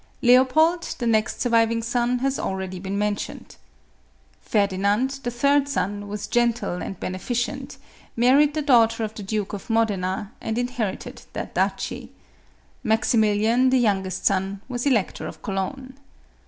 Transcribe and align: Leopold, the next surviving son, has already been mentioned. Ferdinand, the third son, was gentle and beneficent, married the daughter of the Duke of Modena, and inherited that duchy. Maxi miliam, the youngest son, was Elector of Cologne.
Leopold, 0.23 0.95
the 0.97 1.05
next 1.05 1.41
surviving 1.41 1.83
son, 1.83 2.17
has 2.17 2.39
already 2.39 2.79
been 2.79 2.97
mentioned. 2.97 3.55
Ferdinand, 4.41 5.19
the 5.21 5.29
third 5.29 5.67
son, 5.69 6.07
was 6.07 6.25
gentle 6.25 6.81
and 6.81 6.99
beneficent, 6.99 7.77
married 8.15 8.55
the 8.55 8.63
daughter 8.63 9.03
of 9.03 9.13
the 9.13 9.21
Duke 9.21 9.53
of 9.53 9.69
Modena, 9.69 10.31
and 10.41 10.57
inherited 10.57 11.21
that 11.33 11.53
duchy. 11.53 12.11
Maxi 12.83 13.15
miliam, 13.19 13.69
the 13.69 13.77
youngest 13.77 14.25
son, 14.25 14.61
was 14.67 14.87
Elector 14.87 15.27
of 15.27 15.43
Cologne. 15.43 15.93